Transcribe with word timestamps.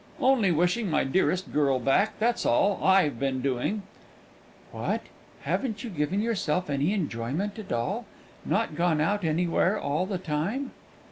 "Only 0.19 0.49
wishing 0.49 0.89
my 0.89 1.03
dearest 1.03 1.53
girl 1.53 1.77
back, 1.79 2.17
that's 2.17 2.43
all 2.43 2.83
I've 2.83 3.19
been 3.19 3.39
doing." 3.39 3.83
"What! 4.71 5.01
haven't 5.41 5.83
you 5.83 5.91
given 5.91 6.21
yourself 6.23 6.71
any 6.71 6.91
enjoyment 6.91 7.59
at 7.59 7.71
all 7.71 8.07
not 8.43 8.73
gone 8.73 8.99
out 8.99 9.23
anywhere 9.23 9.77
all 9.79 10.07
the 10.07 10.17
time?" 10.17 10.71